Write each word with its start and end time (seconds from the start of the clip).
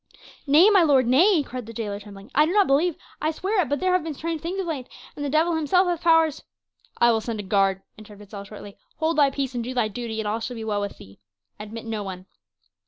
"Nay, 0.47 0.67
my 0.71 0.81
lord, 0.81 1.05
nay," 1.05 1.43
cried 1.43 1.67
the 1.67 1.73
jailer 1.73 1.99
trembling. 1.99 2.31
"I 2.33 2.47
do 2.47 2.51
not 2.53 2.65
believe 2.65 2.95
I 3.21 3.29
swear 3.29 3.61
it; 3.61 3.69
but 3.69 3.79
there 3.79 3.91
have 3.93 4.03
been 4.03 4.15
strange 4.15 4.41
things 4.41 4.59
of 4.59 4.65
late, 4.65 4.89
and 5.15 5.23
the 5.23 5.29
devil 5.29 5.53
himself 5.53 5.85
hath 5.87 6.01
powers" 6.01 6.43
"I 6.97 7.11
will 7.11 7.21
send 7.21 7.39
a 7.39 7.43
guard," 7.43 7.83
interrupted 7.99 8.31
Saul 8.31 8.45
shortly. 8.45 8.77
"Hold 8.95 9.19
thy 9.19 9.29
peace 9.29 9.53
and 9.53 9.63
do 9.63 9.75
thy 9.75 9.89
duty, 9.89 10.19
and 10.19 10.27
all 10.27 10.39
shall 10.39 10.55
be 10.55 10.63
well 10.63 10.81
with 10.81 10.97
thee. 10.97 11.19
Admit 11.59 11.85
no 11.85 12.01
one." 12.01 12.25